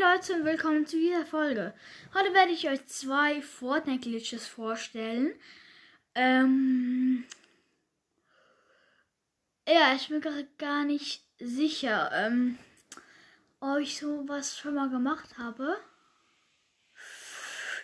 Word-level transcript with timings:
Leute 0.00 0.34
und 0.34 0.44
willkommen 0.44 0.86
zu 0.86 0.98
dieser 0.98 1.24
Folge. 1.24 1.72
Heute 2.12 2.34
werde 2.34 2.52
ich 2.52 2.68
euch 2.68 2.86
zwei 2.86 3.40
Fortnite-Glitches 3.40 4.46
vorstellen. 4.46 5.32
Ähm 6.14 7.24
ja, 9.66 9.94
ich 9.94 10.08
bin 10.08 10.20
gerade 10.20 10.46
gar 10.58 10.84
nicht 10.84 11.24
sicher, 11.38 12.10
ähm, 12.12 12.58
ob 13.60 13.78
ich 13.78 13.98
sowas 13.98 14.58
schon 14.58 14.74
mal 14.74 14.90
gemacht 14.90 15.38
habe. 15.38 15.78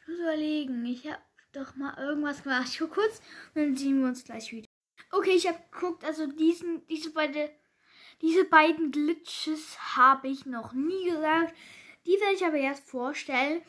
Ich 0.00 0.08
muss 0.08 0.20
überlegen, 0.20 0.86
ich 0.86 1.06
habe 1.06 1.20
doch 1.52 1.76
mal 1.76 1.94
irgendwas 1.98 2.42
gemacht. 2.42 2.68
Ich 2.70 2.78
gucke 2.78 3.02
kurz 3.02 3.20
und 3.54 3.62
dann 3.62 3.76
sehen 3.76 4.00
wir 4.00 4.08
uns 4.08 4.24
gleich 4.24 4.50
wieder. 4.50 4.66
Okay, 5.10 5.32
ich 5.32 5.46
habe 5.46 5.58
geguckt, 5.70 6.04
also 6.04 6.26
diesen, 6.26 6.86
diese 6.86 7.10
beide, 7.10 7.50
diese 8.22 8.44
beiden 8.44 8.92
Glitches 8.92 9.76
habe 9.94 10.28
ich 10.28 10.46
noch 10.46 10.72
nie 10.72 11.10
gesagt. 11.10 11.54
Die 12.08 12.18
werde 12.20 12.36
ich 12.36 12.46
aber 12.46 12.56
erst 12.56 12.88
vorstellen. 12.88 13.60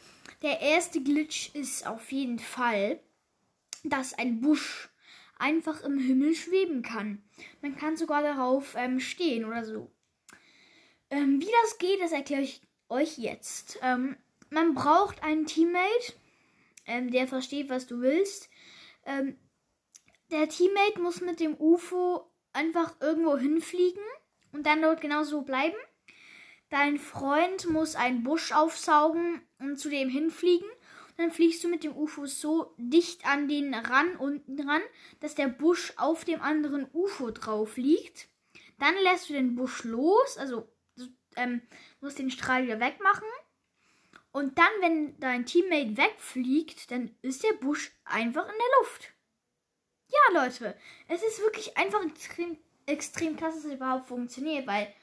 Der 0.43 0.61
erste 0.61 1.03
Glitch 1.03 1.53
ist 1.55 1.85
auf 1.85 2.09
jeden 2.13 2.39
Fall, 2.39 3.01
dass 3.83 4.13
ein 4.13 4.39
Busch 4.39 4.87
einfach 5.37 5.81
im 5.81 5.99
Himmel 5.99 6.33
schweben 6.33 6.81
kann. 6.81 7.21
Man 7.61 7.75
kann 7.75 7.97
sogar 7.97 8.21
darauf 8.21 8.75
ähm, 8.77 9.01
stehen 9.01 9.43
oder 9.43 9.65
so. 9.65 9.91
Ähm, 11.09 11.41
wie 11.41 11.51
das 11.63 11.79
geht, 11.79 11.99
das 11.99 12.13
erkläre 12.13 12.43
ich 12.43 12.61
euch 12.87 13.17
jetzt. 13.17 13.77
Ähm, 13.81 14.15
man 14.49 14.73
braucht 14.73 15.21
einen 15.21 15.45
Teammate, 15.45 16.13
ähm, 16.85 17.11
der 17.11 17.27
versteht, 17.27 17.69
was 17.69 17.87
du 17.87 17.99
willst. 17.99 18.49
Ähm, 19.05 19.37
der 20.31 20.47
Teammate 20.47 21.01
muss 21.01 21.19
mit 21.19 21.41
dem 21.41 21.59
UFO 21.59 22.31
einfach 22.53 22.95
irgendwo 23.01 23.35
hinfliegen 23.35 24.03
und 24.53 24.65
dann 24.65 24.81
dort 24.81 25.01
genauso 25.01 25.41
bleiben. 25.41 25.75
Dein 26.69 26.99
Freund 26.99 27.67
muss 27.69 27.95
einen 27.95 28.23
Busch 28.23 28.51
aufsaugen 28.51 29.41
und 29.59 29.77
zu 29.77 29.89
dem 29.89 30.09
hinfliegen. 30.09 30.69
dann 31.17 31.31
fliegst 31.31 31.63
du 31.63 31.67
mit 31.67 31.83
dem 31.83 31.97
UFO 31.97 32.27
so 32.27 32.73
dicht 32.77 33.25
an 33.25 33.47
den 33.47 33.73
ran 33.73 34.15
unten 34.15 34.55
dran, 34.55 34.81
dass 35.19 35.35
der 35.35 35.47
Busch 35.47 35.93
auf 35.97 36.23
dem 36.23 36.41
anderen 36.41 36.87
UFO 36.93 37.31
drauf 37.31 37.75
liegt. 37.75 38.29
Dann 38.77 38.95
lässt 39.03 39.29
du 39.29 39.33
den 39.33 39.55
Busch 39.55 39.83
los, 39.83 40.37
also 40.37 40.69
ähm, 41.35 41.61
musst 41.99 42.19
den 42.19 42.31
Strahl 42.31 42.63
wieder 42.63 42.79
wegmachen. 42.79 43.27
Und 44.31 44.57
dann, 44.57 44.69
wenn 44.79 45.19
dein 45.19 45.45
Teammate 45.45 45.97
wegfliegt, 45.97 46.91
dann 46.91 47.15
ist 47.21 47.43
der 47.43 47.53
Busch 47.53 47.91
einfach 48.05 48.45
in 48.45 48.57
der 48.57 48.79
Luft. 48.79 49.13
Ja, 50.07 50.43
Leute, 50.43 50.77
es 51.07 51.23
ist 51.23 51.39
wirklich 51.39 51.75
einfach 51.77 52.03
extrem, 52.05 52.57
extrem 52.85 53.35
krass, 53.35 53.55
dass 53.55 53.65
es 53.65 53.73
überhaupt 53.73 54.07
funktioniert, 54.07 54.67
weil 54.67 54.93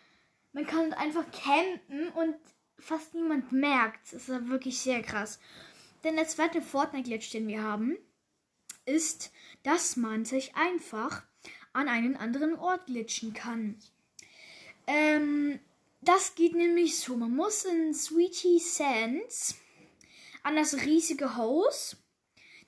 man 0.56 0.66
kann 0.66 0.94
einfach 0.94 1.30
campen 1.32 2.08
und 2.14 2.34
fast 2.78 3.12
niemand 3.12 3.52
merkt. 3.52 4.10
Das 4.10 4.26
ist 4.30 4.48
wirklich 4.48 4.80
sehr 4.80 5.02
krass. 5.02 5.38
Denn 6.02 6.16
der 6.16 6.26
zweite 6.26 6.62
Fortnite-Glitch, 6.62 7.30
den 7.30 7.46
wir 7.46 7.62
haben, 7.62 7.98
ist, 8.86 9.32
dass 9.64 9.96
man 9.96 10.24
sich 10.24 10.56
einfach 10.56 11.24
an 11.74 11.90
einen 11.90 12.16
anderen 12.16 12.56
Ort 12.56 12.86
glitschen 12.86 13.34
kann. 13.34 13.78
Ähm, 14.86 15.60
das 16.00 16.34
geht 16.36 16.54
nämlich 16.54 17.00
so. 17.00 17.16
Man 17.16 17.36
muss 17.36 17.66
in 17.66 17.92
Sweetie 17.92 18.58
Sands 18.58 19.56
an 20.42 20.56
das 20.56 20.72
riesige 20.86 21.36
Haus. 21.36 21.98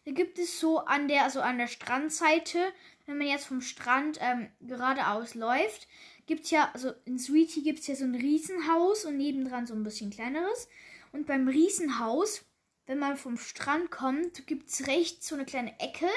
Da 0.09 0.15
gibt 0.15 0.39
es 0.39 0.59
so 0.59 0.79
an 0.79 1.07
der, 1.07 1.25
also 1.25 1.43
an 1.43 1.59
der 1.59 1.67
Strandseite, 1.67 2.73
wenn 3.05 3.19
man 3.19 3.27
jetzt 3.27 3.45
vom 3.45 3.61
Strand 3.61 4.17
ähm, 4.23 4.49
geradeaus 4.63 5.35
läuft, 5.35 5.87
gibt 6.25 6.45
es 6.45 6.51
ja, 6.51 6.71
also 6.73 6.95
in 7.05 7.19
Sweetie 7.19 7.63
gibt 7.63 7.81
es 7.81 7.89
ja 7.89 7.95
so 7.95 8.05
ein 8.05 8.15
Riesenhaus 8.15 9.05
und 9.05 9.19
nebendran 9.19 9.67
so 9.67 9.75
ein 9.75 9.85
bisschen 9.85 10.09
kleineres. 10.09 10.67
Und 11.13 11.27
beim 11.27 11.47
Riesenhaus, 11.47 12.47
wenn 12.87 12.99
man 12.99 13.19
vom 13.19 13.37
Strand 13.37 13.91
kommt, 13.91 14.47
gibt 14.47 14.71
es 14.71 14.87
rechts 14.87 15.29
so 15.29 15.35
eine 15.35 15.45
kleine 15.45 15.79
Ecke. 15.79 16.09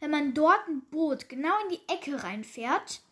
Wenn 0.00 0.10
man 0.10 0.34
dort 0.34 0.66
ein 0.66 0.80
Boot 0.90 1.28
genau 1.28 1.54
in 1.62 1.76
die 1.76 1.94
Ecke 1.94 2.24
reinfährt, 2.24 3.02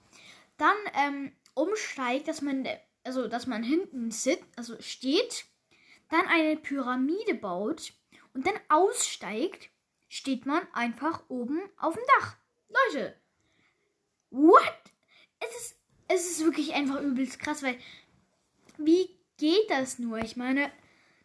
dann 0.57 0.77
ähm, 0.95 1.33
umsteigt, 1.55 2.27
dass 2.27 2.43
man, 2.43 2.67
also 3.05 3.29
dass 3.29 3.47
man 3.47 3.63
hinten 3.63 4.11
sitzt, 4.11 4.43
also 4.57 4.75
steht, 4.83 5.45
dann 6.11 6.27
eine 6.27 6.57
Pyramide 6.57 7.35
baut 7.35 7.93
und 8.35 8.49
dann 8.49 8.59
aussteigt, 8.69 9.71
steht 10.09 10.47
man 10.47 10.67
einfach 10.73 11.23
oben 11.29 11.61
auf 11.77 11.95
dem 11.95 12.05
Dach. 12.19 12.37
Leute, 12.69 13.17
what? 14.31 14.83
Es 15.41 15.55
ist 15.57 15.77
es 16.09 16.31
ist 16.31 16.45
wirklich 16.45 16.75
einfach 16.75 17.01
übelst 17.01 17.39
krass, 17.39 17.63
weil 17.63 17.77
wie 18.79 19.09
geht 19.39 19.71
das 19.71 19.99
nur? 19.99 20.19
Ich 20.19 20.37
meine, 20.37 20.71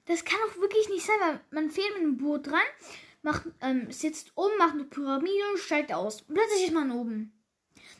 das 0.05 0.25
kann 0.25 0.39
doch 0.47 0.57
wirklich 0.59 0.89
nicht 0.89 1.05
sein, 1.05 1.15
weil 1.19 1.41
man 1.51 1.69
fährt 1.69 1.91
mit 1.93 2.01
einem 2.01 2.17
Boot 2.17 2.47
dran, 2.47 2.59
macht, 3.21 3.43
ähm, 3.61 3.91
sitzt 3.91 4.31
oben, 4.35 4.57
macht 4.57 4.73
eine 4.73 4.85
Pyramide 4.85 5.51
und 5.51 5.59
steigt 5.59 5.93
aus. 5.93 6.21
Und 6.21 6.35
plötzlich 6.35 6.65
ist 6.65 6.73
man 6.73 6.91
oben. 6.91 7.33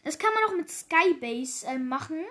Das 0.03 0.17
kann 0.17 0.33
man 0.33 0.43
auch 0.45 0.55
mit 0.55 0.69
Skybase 0.69 1.67
äh, 1.67 1.77
machen. 1.77 2.23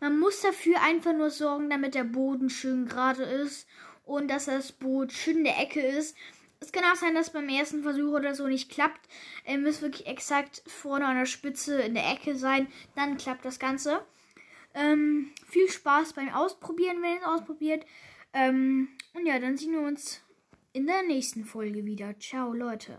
Man 0.00 0.18
muss 0.18 0.40
dafür 0.40 0.80
einfach 0.82 1.12
nur 1.12 1.30
sorgen, 1.30 1.70
damit 1.70 1.94
der 1.94 2.04
Boden 2.04 2.50
schön 2.50 2.86
gerade 2.86 3.22
ist 3.22 3.66
und 4.04 4.28
dass 4.28 4.46
das 4.46 4.72
Boot 4.72 5.12
schön 5.12 5.38
in 5.38 5.44
der 5.44 5.58
Ecke 5.58 5.80
ist 5.80 6.16
es 6.60 6.72
kann 6.72 6.84
auch 6.84 6.96
sein, 6.96 7.14
dass 7.14 7.30
beim 7.30 7.48
ersten 7.48 7.82
Versuch 7.82 8.12
oder 8.12 8.34
so 8.34 8.46
nicht 8.46 8.70
klappt. 8.70 9.00
Ihr 9.46 9.58
müsst 9.58 9.82
wirklich 9.82 10.06
exakt 10.06 10.62
vorne 10.66 11.06
an 11.06 11.16
der 11.16 11.26
Spitze 11.26 11.80
in 11.82 11.94
der 11.94 12.10
Ecke 12.10 12.36
sein. 12.36 12.68
Dann 12.94 13.16
klappt 13.16 13.44
das 13.44 13.58
Ganze. 13.58 14.04
Ähm, 14.74 15.30
viel 15.48 15.68
Spaß 15.68 16.14
beim 16.14 16.28
Ausprobieren, 16.30 17.02
wenn 17.02 17.14
ihr 17.14 17.20
es 17.20 17.26
ausprobiert. 17.26 17.84
Ähm, 18.32 18.88
und 19.14 19.26
ja, 19.26 19.38
dann 19.38 19.56
sehen 19.56 19.72
wir 19.72 19.80
uns 19.80 20.22
in 20.72 20.86
der 20.86 21.02
nächsten 21.02 21.44
Folge 21.44 21.84
wieder. 21.84 22.18
Ciao, 22.18 22.52
Leute. 22.52 22.98